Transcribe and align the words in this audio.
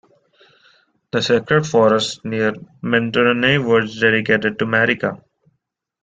The 1.11 1.21
sacred 1.21 1.67
forest 1.67 2.25
near 2.25 2.53
Minturnae 2.81 3.59
was 3.63 3.99
dedicated 3.99 4.57
to 4.57 4.65
Marica. 4.65 5.23